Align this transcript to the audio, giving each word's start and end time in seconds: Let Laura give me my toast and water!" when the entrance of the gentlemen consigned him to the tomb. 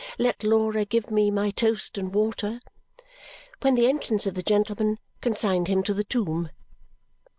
Let 0.17 0.43
Laura 0.43 0.83
give 0.83 1.11
me 1.11 1.29
my 1.29 1.51
toast 1.51 1.95
and 1.95 2.11
water!" 2.11 2.59
when 3.61 3.75
the 3.75 3.85
entrance 3.85 4.25
of 4.25 4.33
the 4.33 4.41
gentlemen 4.41 4.97
consigned 5.21 5.67
him 5.67 5.83
to 5.83 5.93
the 5.93 6.03
tomb. 6.03 6.49